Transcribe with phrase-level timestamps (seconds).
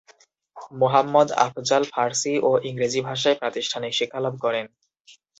[0.73, 4.65] মুহাম্মদ আফজাল ফারসি ও ইংরেজি ভাষায় প্রাতিষ্ঠানিক শিক্ষালাভ করেন।